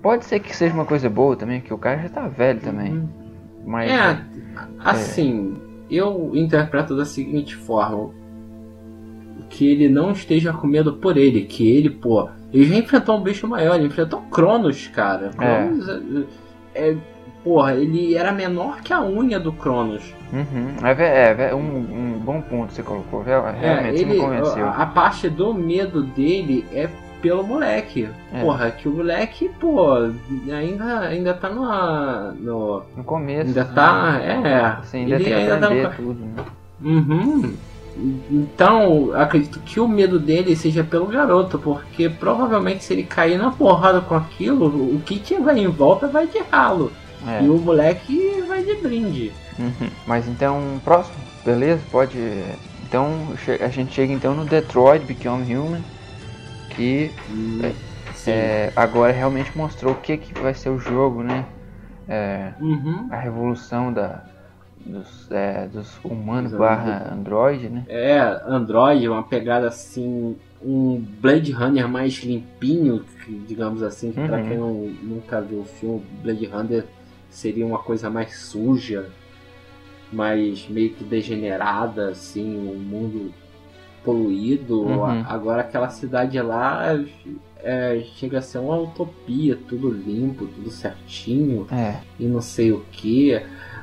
[0.00, 3.08] pode ser que seja uma coisa boa também, que o cara já tá velho também.
[3.66, 4.20] Mas É,
[4.78, 5.56] assim,
[5.90, 8.14] eu interpreto da seguinte forma:
[9.50, 13.22] que ele não esteja com medo por ele, que ele, pô, ele já enfrentou um
[13.22, 15.30] bicho maior, ele enfrentou Cronos, cara.
[15.30, 16.47] Cronos, é.
[16.78, 16.96] É,
[17.44, 20.14] porra, ele era menor que a unha do Cronos.
[20.32, 20.74] Uhum.
[20.86, 24.20] É, é, ve- um, um bom ponto você colocou, ve- realmente É, você me ele,
[24.20, 24.66] convenceu.
[24.66, 26.88] a, a parte do medo dele é
[27.22, 28.08] pelo moleque.
[28.32, 28.40] É.
[28.40, 29.96] Porra, que o moleque, pô,
[30.52, 32.32] ainda, ainda tá no.
[32.34, 33.48] no No começo.
[33.48, 33.70] ainda né?
[33.74, 34.20] tá.
[34.22, 34.60] É.
[34.80, 36.44] Assim, ainda ele tem que ainda tá no aprender tudo, né?
[36.80, 37.54] Uhum.
[38.30, 43.50] Então, acredito que o medo dele seja pelo garoto, porque provavelmente se ele cair na
[43.50, 46.92] porrada com aquilo, o que tiver em volta vai de ralo.
[47.26, 47.42] É.
[47.42, 49.32] E o moleque vai de brinde.
[49.58, 49.90] Uhum.
[50.06, 51.82] Mas então, próximo, beleza?
[51.90, 52.16] Pode.
[52.86, 53.28] Então,
[53.60, 55.82] a gente chega então no Detroit Become Human.
[56.70, 57.10] Que
[58.14, 58.30] Sim.
[58.30, 61.44] é, agora realmente mostrou o que, que vai ser o jogo, né?
[62.08, 63.08] É, Uhum.
[63.10, 64.22] a revolução da,
[64.88, 67.84] dos, é, dos humanos barra android, né?
[67.88, 74.38] É, Android, uma pegada assim, um Blade Runner mais limpinho, que, digamos assim, que pra
[74.38, 74.48] Uhum.
[74.48, 76.84] quem não, nunca viu o filme, Blade Runner
[77.30, 79.06] seria uma coisa mais suja.
[80.10, 83.30] mais meio que degenerada, assim, um mundo
[84.02, 84.80] poluído.
[84.82, 85.04] Uhum.
[85.28, 86.98] Agora aquela cidade lá
[87.62, 91.96] é, chega a ser uma utopia, tudo limpo, tudo certinho É.
[92.18, 93.38] e não sei o que.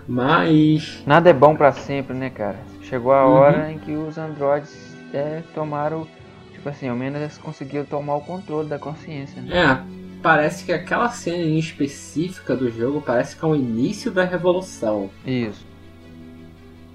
[0.07, 2.59] Mas Nada é bom pra sempre, né, cara?
[2.81, 3.33] Chegou a Uhum.
[3.33, 6.05] hora em que os androides é, tomaram.
[6.53, 9.55] Tipo assim, ao menos eles conseguiram tomar o controle da consciência, né?
[9.55, 9.79] é,
[10.21, 15.09] parece que aquela cena em específica do jogo parece que é o início da revolução.
[15.25, 15.65] Isso.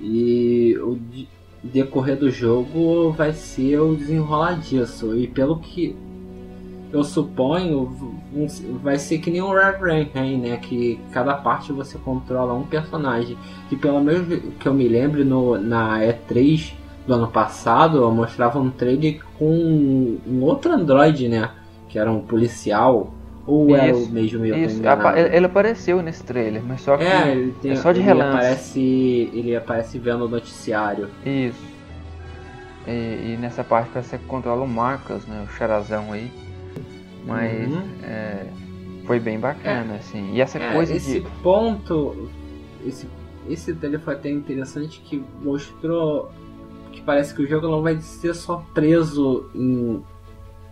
[0.01, 1.29] E o de-
[1.63, 5.15] decorrer do jogo vai ser o desenrolar disso.
[5.17, 5.95] E pelo que
[6.93, 8.21] eu suponho,
[8.83, 10.57] vai ser que nem o Reverend né?
[10.57, 13.39] Que cada parte você controla um personagem.
[13.69, 14.27] Que pelo menos
[14.59, 16.73] que eu me lembro no, na E3
[17.07, 21.51] do ano passado, mostrava um trailer com um outro androide, né?
[21.89, 23.15] Que era um policial.
[23.47, 24.83] Ou era o Isso, mesmo eu Isso.
[25.33, 27.05] Ele apareceu nesse trailer, mas só que.
[27.05, 28.37] É, ele tem, é só de ele relance.
[28.37, 31.09] aparece, ele aparece vendo o noticiário.
[31.25, 31.71] Isso.
[32.87, 32.91] E,
[33.33, 35.45] e nessa parte parece que controla o Marcos, né?
[35.49, 36.31] O charazão aí.
[37.27, 37.83] Mas Uhum.
[38.03, 38.47] é,
[39.07, 40.33] foi bem bacana, assim.
[40.33, 41.27] E essa É, coisa esse de.
[41.43, 42.29] ponto,
[42.87, 43.07] esse,
[43.49, 46.31] esse trailer foi até interessante que mostrou
[46.93, 50.03] que parece que o jogo não vai ser só preso em,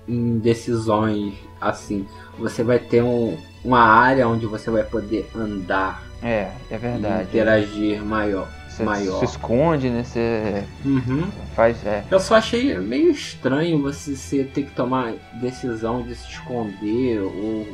[0.08, 2.06] em decisões assim.
[2.38, 7.22] Você vai ter um, uma área onde você vai poder andar É, é e verdade.
[7.24, 8.48] interagir maior.
[8.78, 9.18] Você maior.
[9.18, 10.02] se esconde, né?
[10.04, 11.28] Você Uhum.
[11.54, 11.84] faz.
[11.86, 17.20] É, Eu só achei meio estranho você ser- ter que tomar decisão de se esconder
[17.20, 17.66] ou.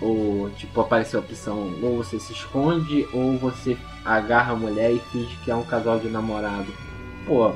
[0.00, 5.00] Ou tipo, aparecer a opção ou você se esconde ou você agarra a mulher e
[5.10, 6.66] finge que é um casal de namorado.
[7.26, 7.50] Pô,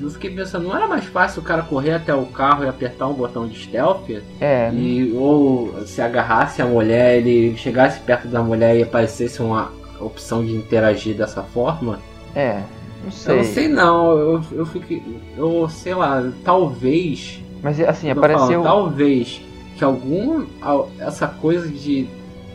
[0.00, 3.06] eu fiquei pensando, não era mais fácil o cara correr até o carro e apertar
[3.06, 4.08] um botão de stealth?
[4.40, 9.70] é, E ou se agarrasse a mulher, ele chegasse perto da mulher e aparecesse uma
[10.04, 11.98] opção de interagir dessa forma?
[12.34, 12.62] é.
[13.04, 13.32] Não sei.
[13.34, 15.02] Eu não sei não, eu, eu fiquei.
[15.36, 17.38] Eu sei lá, talvez.
[17.62, 18.62] Mas assim, apareceu.
[18.62, 19.42] falando, talvez
[19.76, 20.46] que algum.
[20.62, 22.06] al- Essa coisa de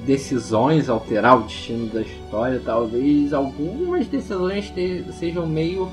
[0.07, 5.87] decisões alterar o destino da história, talvez algumas decisões te- sejam meio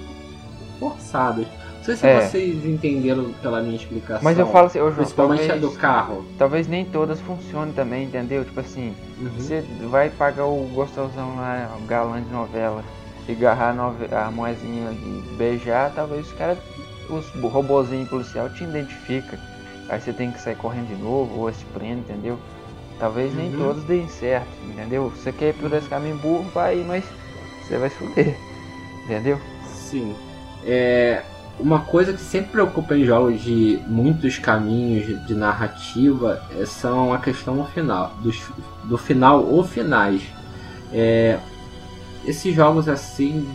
[0.80, 1.46] forçadas.
[1.86, 2.20] Não sei se É.
[2.20, 4.24] vocês entenderam pela minha explicação.
[4.24, 6.24] Mas eu falo assim, ô João, Principalmente talvez, a do carro.
[6.36, 8.44] talvez nem todas funcionem também, entendeu?
[8.44, 9.30] Tipo assim, Uhum.
[9.38, 12.82] você vai pagar o gostosão lá, o galã de novela,
[13.28, 16.58] e agarrar a, nove- a moezinha e beijar, talvez os caras,
[17.08, 19.38] os robozinhos policial te identifica.
[19.88, 22.36] Aí você tem que sair correndo de novo, ou se prende, entendeu?
[22.98, 23.58] Talvez nem Uhum.
[23.58, 25.08] todos deem certo, entendeu?
[25.10, 27.04] Você quer ir por esse caminho burro, vai, mas
[27.62, 28.36] você vai se fuder,
[29.04, 29.38] entendeu?
[29.72, 30.16] Sim.
[30.64, 31.22] É,
[31.58, 37.18] uma coisa que sempre preocupa em jogos de muitos caminhos de narrativa é- são a
[37.18, 38.42] questão final, dos,
[38.84, 40.22] do final ou finais.
[40.92, 41.38] É,
[42.26, 43.46] esses jogos assim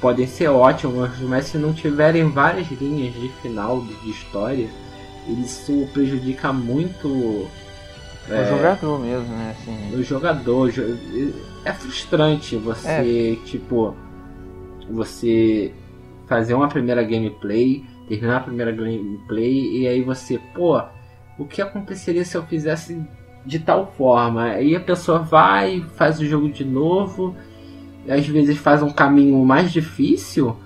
[0.00, 4.68] podem ser ótimos, mas se não tiverem várias linhas de final de história,
[5.26, 7.48] isso prejudica muito
[8.28, 9.54] O jogador mesmo, né?
[9.58, 10.96] Assim, o jogador jo-
[11.64, 13.94] é frustrante você tipo
[14.90, 15.72] você
[16.26, 20.80] fazer uma primeira gameplay terminar a primeira gameplay e aí você pô
[21.38, 23.00] o que aconteceria se eu fizesse
[23.44, 27.34] de tal forma aí a pessoa vai faz o jogo de novo
[28.08, 30.56] às vezes faz um caminho mais difícil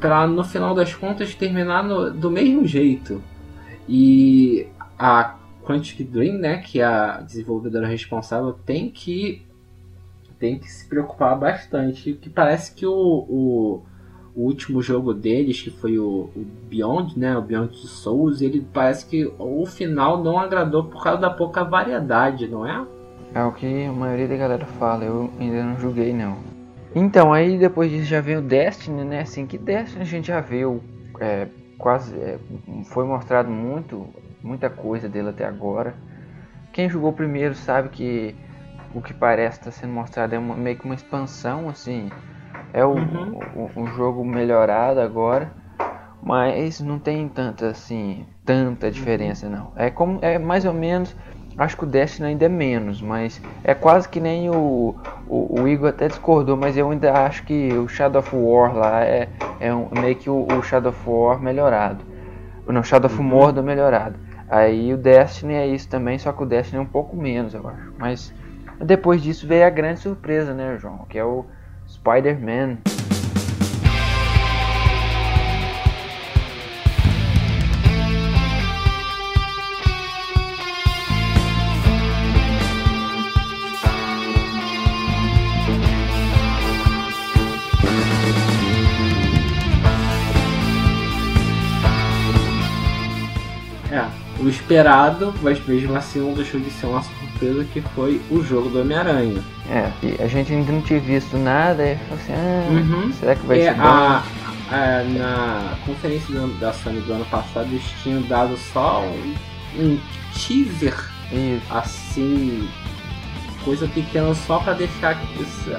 [0.00, 3.22] para no final das contas terminar no- do mesmo jeito
[3.88, 4.66] e
[4.98, 9.42] a Quantic Dream, né, que é a desenvolvedora responsável, tem que
[10.38, 12.12] tem que se preocupar bastante.
[12.12, 13.82] Que parece que o, o,
[14.36, 19.06] o último jogo deles, que foi o, o Beyond, né, o Beyond Souls, ele parece
[19.06, 22.86] que o final não agradou por causa da pouca variedade, não é?
[23.34, 26.36] É o que a maioria da galera fala, eu ainda não joguei não.
[26.94, 29.20] Então, aí depois disso já veio o Destiny, né?
[29.20, 30.82] Assim, que Destiny a gente já viu
[31.20, 32.14] é, quase.
[32.16, 32.38] é,
[32.86, 34.06] foi mostrado muito,
[34.42, 35.94] muita coisa dele até agora.
[36.72, 38.34] Quem jogou primeiro sabe que
[38.94, 42.08] o que parece estar sendo mostrado é uma- meio que uma expansão, assim.
[42.76, 43.40] É o, Uhum.
[43.74, 45.50] o, o jogo melhorado agora.
[46.22, 49.72] Mas não tem tanta assim, tanta diferença não.
[49.76, 51.16] É como é mais ou menos,
[51.56, 54.94] acho que o Destiny ainda é menos, mas é quase que nem o,
[55.26, 59.04] o, o Igor até discordou, mas eu ainda acho que o Shadow of War lá
[59.04, 59.28] é,
[59.60, 62.04] é um, meio que o, o Shadow of War melhorado.
[62.66, 64.16] Não, Shadow of Mordor melhorado.
[64.50, 67.66] Aí o Destiny é isso também, só que o Destiny é um pouco menos, eu
[67.68, 67.92] acho.
[67.98, 68.34] Mas
[68.80, 71.06] depois disso veio a grande surpresa, né, João?
[71.08, 71.46] Que é o
[72.06, 72.78] Spider-Man.
[93.90, 97.25] É, esperado, mas mesmo assim não deixou de ser um assunto
[97.72, 99.42] que foi o jogo do Homem-Aranha.
[99.70, 103.12] É, e a gente ainda não tinha visto nada, e falou assim, ah, Uhum.
[103.12, 103.82] será que vai É, ser bom?
[103.82, 104.22] a,
[104.70, 109.34] a- na conferência do da Sony do ano passado eles tinham dado só um,
[109.78, 109.98] um
[110.34, 110.94] teaser
[111.32, 112.68] Isso, assim,
[113.64, 115.18] coisa pequena só pra deixar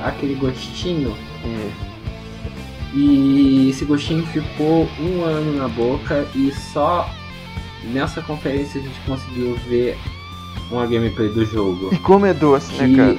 [0.05, 1.15] aquele gostinho.
[1.45, 1.87] isso.
[2.93, 7.09] E esse gostinho ficou um ano na boca e só
[7.93, 9.97] nessa conferência a gente conseguiu ver
[10.71, 11.89] uma gameplay do jogo.
[11.93, 13.17] E como é doce, né, Que- cara?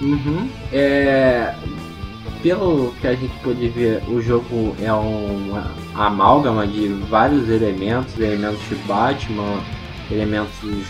[0.00, 0.48] Uhum.
[0.72, 1.54] É,
[2.42, 8.60] pelo que a gente pôde ver, o jogo é uma amálgama de vários elementos, elementos
[8.68, 9.60] de Batman,
[10.10, 10.86] elementos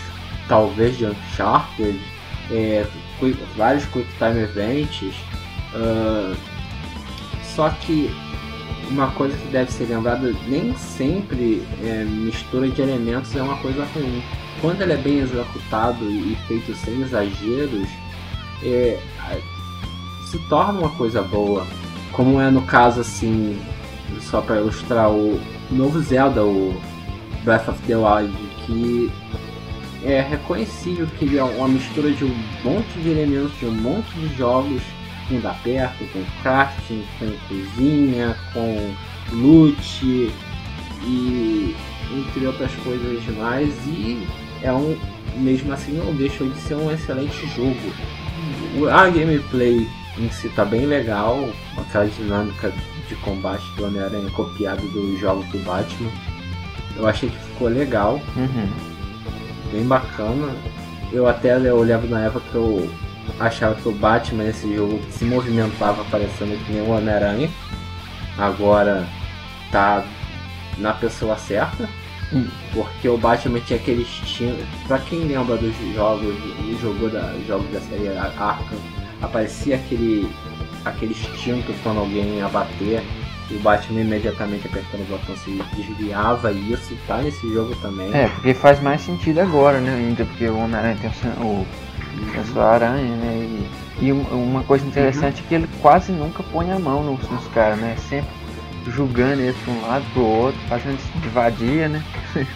[0.47, 1.99] talvez de Uncharted,
[2.51, 2.85] é,
[3.19, 5.15] quick- vários Quick Time Events.
[5.73, 6.33] ah,
[7.43, 8.09] só que
[8.89, 13.85] uma coisa que deve ser lembrada, nem sempre é, mistura de elementos é uma coisa
[13.93, 14.23] ruim.
[14.61, 17.87] Quando ele é bem executado e feito sem exageros,
[18.63, 18.99] é,
[20.29, 21.65] se torna uma coisa boa.
[22.11, 23.57] Como é no caso, assim,
[24.19, 25.39] só para ilustrar o
[25.71, 26.79] novo Zelda, o
[27.43, 28.35] Breath of the Wild,
[28.65, 29.11] que
[30.03, 34.11] é reconhecível que ele é uma mistura de um monte de elementos, de um monte
[34.15, 34.81] de jogos,
[35.27, 38.93] com da perto, com crafting, com cozinha, com
[39.31, 40.33] loot
[41.05, 41.75] e
[42.11, 44.27] entre outras coisas mais e
[44.61, 44.97] é um
[45.37, 48.89] mesmo assim não deixou de ser um excelente jogo.
[48.91, 49.87] A gameplay
[50.17, 52.73] em si tá bem legal, aquela dinâmica
[53.07, 56.11] de combate do Homem-Aranha copiado dos jogos do Batman.
[56.95, 58.69] Eu achei que ficou legal, Uhum.
[59.71, 60.53] bem bacana.
[61.11, 62.89] Eu até eu lembro na época que eu
[63.39, 67.49] achava que o Batman nesse jogo se movimentava parecendo que nem o Homem-Aranha.
[68.37, 69.07] Agora
[69.71, 70.03] tá
[70.77, 71.87] na pessoa certa.
[72.33, 72.47] Hum.
[72.73, 74.63] Porque o Batman tinha aquele instinto.
[74.87, 76.35] Pra quem lembra dos jogos,
[76.81, 78.77] jogou da, jogos da série Arkham,
[79.21, 80.29] aparecia aquele,
[80.85, 83.03] aquele instinto quando alguém ia bater.
[83.51, 88.13] E o Batman imediatamente apertando o botão se desviava e isso tá nesse jogo também.
[88.13, 89.91] É, porque faz mais sentido agora, né?
[89.95, 91.09] Ainda porque o Homem-Aranha tem
[91.43, 91.67] o, o,
[92.39, 93.47] a sua aranha, né?
[93.99, 94.21] E, e um-
[94.51, 97.95] uma coisa interessante é que ele quase nunca põe a mão nos, nos caras, né?
[98.07, 98.29] Sempre
[98.87, 102.03] julgando eles pra um lado, pro outro, fazendo isso de vadia, né?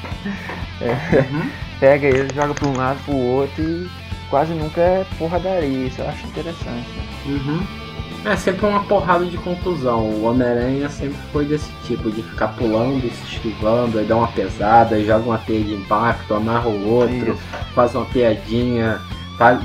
[0.81, 1.49] Uhum.
[1.79, 3.89] Pega ele, joga pra um lado, pro outro e
[4.29, 5.87] quase nunca é porradaria.
[5.87, 7.05] Isso eu acho interessante, né?
[7.25, 7.65] Uhum.
[8.25, 10.01] É sempre uma porrada de contusão.
[10.01, 14.29] O Homem-Aranha sempre foi desse tipo, de ficar pulando e se esquivando, aí dá uma
[14.29, 17.41] pesada, aí joga uma teia de impacto, amarra o outro, Isso.
[17.73, 18.99] faz uma piadinha,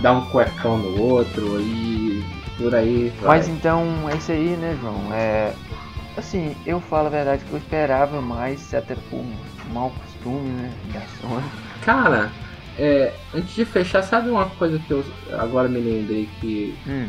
[0.00, 2.24] dá um cuecão no outro e
[2.56, 3.12] por aí.
[3.22, 3.38] vai.
[3.38, 5.12] Mas então é isso aí, né, João?
[5.12, 5.52] É.
[6.19, 9.25] Assim, eu falo a verdade que eu esperava mais, até por
[9.73, 10.73] mau costume, né?
[10.93, 11.45] Da Sony.
[11.85, 12.33] Cara,
[12.77, 15.05] é, antes de fechar, sabe uma coisa que eu
[15.39, 17.09] agora me lembrei que Hum,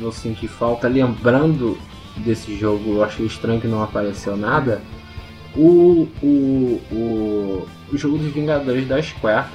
[0.00, 1.78] eu senti falta, lembrando
[2.16, 4.80] desse jogo, eu achei estranho que não apareceu nada.
[5.54, 9.48] O, o, o, o jogo dos Vingadores da Square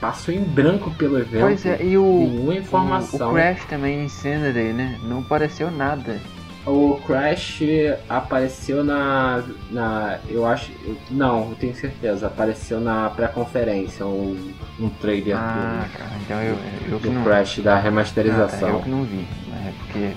[0.00, 1.42] passou em branco pelo evento.
[1.42, 2.02] Pois é, e o.
[2.02, 3.28] Nenhuma informação.
[3.28, 4.98] O, o Crash também em Sanity, né?
[5.04, 6.20] Não apareceu nada.
[6.66, 7.60] O Crash
[8.08, 9.42] apareceu na.
[9.70, 10.72] na eu acho.
[10.86, 12.26] eu- não, eu tenho certeza.
[12.26, 14.34] Apareceu na pré-conferência, um,
[14.80, 16.56] um trailer Ah, cara, então eu,
[16.90, 17.24] eu do, do.
[17.24, 18.70] Crash da Ah, remasterização.
[18.70, 19.26] eu que não vi.
[19.48, 19.74] né?
[19.78, 20.12] Porque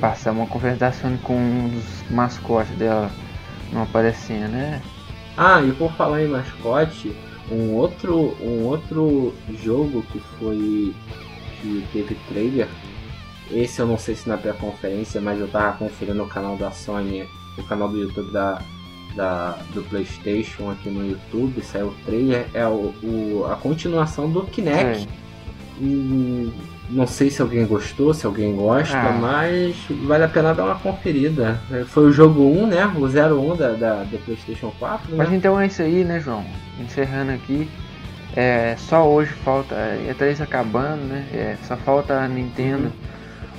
[0.00, 3.10] passar uma conversa da Sony com um dos mascotes dela
[3.70, 4.80] não aparecendo, né?
[5.36, 7.12] Ah, e por falar em mascote,
[7.50, 10.94] um outro, um outro jogo que foi.
[11.60, 12.68] que teve trailer.
[13.52, 17.28] Esse eu não sei se na pré-conferência, mas eu tava conferindo o canal da Sony,
[17.58, 18.62] o canal do YouTube da,
[19.14, 24.42] da, do Playstation aqui no YouTube, saiu o trailer, é o, o- a continuação do
[24.44, 25.00] Kinect.
[25.00, 25.08] Sei.
[25.80, 26.50] Hum,
[26.90, 29.12] não sei se alguém gostou, se alguém gosta, Ah.
[29.12, 29.74] mas
[30.06, 31.60] vale a pena dar uma conferida.
[31.70, 32.86] É, Foi o jogo 1, né?
[32.96, 35.16] O 01 da, da, do Playstation 4, né?
[35.18, 36.44] Mas então é isso aí, né, João?
[36.78, 37.68] Encerrando aqui.
[38.36, 39.74] É, só hoje falta.
[39.74, 41.26] É a E3 acabando, né?
[41.32, 42.92] É, só falta a Nintendo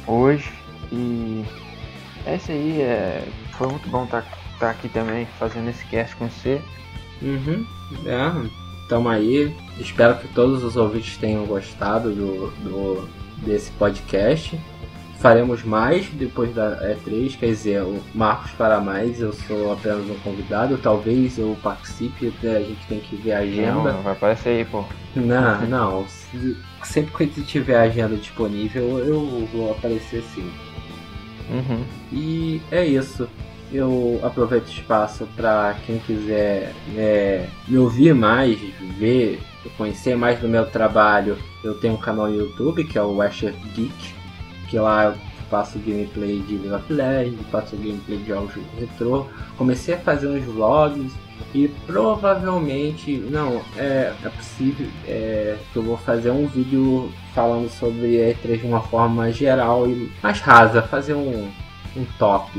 [0.08, 0.52] hoje.
[0.92, 1.44] E
[2.26, 2.82] é isso aí.
[2.82, 3.24] É,
[3.58, 4.24] foi muito bom estar
[4.62, 6.62] aqui também fazendo esse cast com você.
[7.22, 7.66] Uhum.
[8.06, 8.50] É,
[8.90, 9.56] tamo aí.
[9.80, 13.10] Espero que todos os ouvintes tenham gostado do, do-
[13.46, 14.60] desse podcast.
[15.20, 20.16] Faremos mais depois da E3, quer dizer, o Marcos para mais, eu sou apenas um
[20.16, 23.94] convidado, talvez eu participe, até a gente tem que ver a agenda.
[23.94, 24.84] Não, vai aparecer aí, pô.
[25.16, 26.06] Não, não,
[26.84, 30.50] sempre que tiver agenda disponível eu vou aparecer sim.
[31.50, 31.84] Uhum.
[32.12, 33.28] E é isso.
[33.72, 38.58] eu aproveito o espaço para quem quiser né, me ouvir mais,
[38.98, 39.40] ver,
[39.78, 41.38] conhecer mais do meu trabalho.
[41.64, 44.14] Eu tenho um canal no YouTube que é o Asher Geek,
[44.70, 49.26] que lá eu faço gameplay de League of Legends, faço gameplay de jogos retrô.
[49.58, 51.14] Comecei a fazer uns vlogs
[51.54, 58.18] e provavelmente, não, é, é possível é, que eu vou fazer um vídeo falando sobre
[58.18, 61.52] E3 de uma forma geral e mais rasa, fazer um,
[61.96, 62.52] um top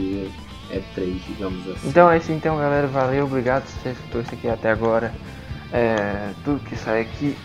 [0.70, 1.88] E3, digamos assim.
[1.88, 5.12] Então é isso então galera, valeu, obrigado se você escutou isso aqui até agora.
[5.72, 7.36] É, tudo que sai aqui,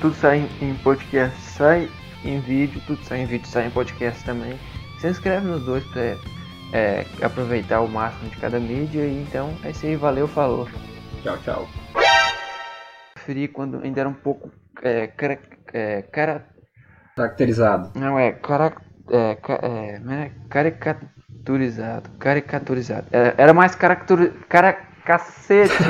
[0.00, 1.88] tudo sai em podcast, sai
[2.24, 4.54] em vídeo, tudo sai em vídeo, sai em podcast também.
[5.04, 6.16] Se inscreve nos dois pra
[6.72, 9.04] é, aproveitar o máximo de cada mídia.
[9.04, 10.66] E então é isso aí, valeu, falou.
[11.22, 11.68] Tchau, tchau.
[13.12, 14.50] Preferi quando ainda era um pouco
[14.82, 15.38] é, cara,
[15.74, 16.46] é, cara,
[17.14, 17.90] Caracterizado.
[17.94, 18.72] não é, cara,
[19.10, 19.36] é,
[19.66, 23.06] é, né, caricaturizado, caricaturizado.
[23.12, 24.72] Era, era mais caracatur, cara,
[25.04, 25.74] cacete.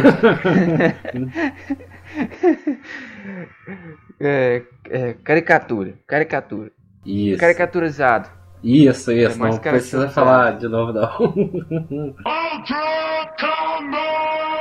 [4.18, 6.72] é, é, caricatura, caricatura,
[7.06, 7.38] Isso.
[7.38, 8.42] caricaturizado.
[8.64, 9.44] Isso, isso.
[9.44, 11.10] É não precisa falar de novo, não.
[12.24, 14.53] Ultra Combo!